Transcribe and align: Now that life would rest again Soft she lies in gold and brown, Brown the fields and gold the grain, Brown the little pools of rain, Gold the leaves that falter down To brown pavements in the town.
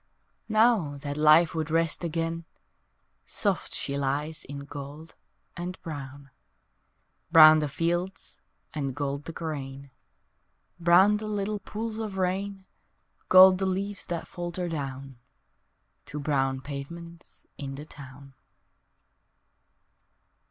Now 0.49 0.97
that 0.97 1.15
life 1.15 1.53
would 1.53 1.69
rest 1.69 2.03
again 2.03 2.45
Soft 3.27 3.71
she 3.75 3.99
lies 3.99 4.43
in 4.45 4.65
gold 4.65 5.13
and 5.55 5.79
brown, 5.83 6.31
Brown 7.31 7.59
the 7.59 7.69
fields 7.69 8.39
and 8.73 8.95
gold 8.95 9.25
the 9.25 9.31
grain, 9.31 9.91
Brown 10.79 11.17
the 11.17 11.27
little 11.27 11.59
pools 11.59 11.99
of 11.99 12.17
rain, 12.17 12.65
Gold 13.29 13.59
the 13.59 13.67
leaves 13.67 14.07
that 14.07 14.27
falter 14.27 14.67
down 14.67 15.19
To 16.07 16.19
brown 16.19 16.61
pavements 16.61 17.45
in 17.59 17.75
the 17.75 17.85
town. 17.85 18.33